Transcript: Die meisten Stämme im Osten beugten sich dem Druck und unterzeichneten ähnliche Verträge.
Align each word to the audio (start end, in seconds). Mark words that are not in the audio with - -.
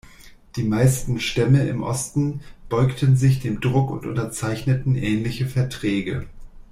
Die 0.55 0.63
meisten 0.63 1.19
Stämme 1.19 1.67
im 1.67 1.83
Osten 1.83 2.41
beugten 2.69 3.15
sich 3.17 3.39
dem 3.39 3.61
Druck 3.61 3.91
und 3.91 4.07
unterzeichneten 4.07 4.95
ähnliche 4.95 5.45
Verträge. 5.45 6.25